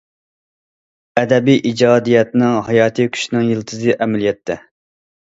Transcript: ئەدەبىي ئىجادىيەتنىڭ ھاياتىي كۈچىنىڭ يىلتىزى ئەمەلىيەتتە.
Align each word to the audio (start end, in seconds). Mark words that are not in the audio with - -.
ئەدەبىي 1.19 1.59
ئىجادىيەتنىڭ 1.71 2.55
ھاياتىي 2.71 3.11
كۈچىنىڭ 3.19 3.45
يىلتىزى 3.51 3.95
ئەمەلىيەتتە. 3.99 4.57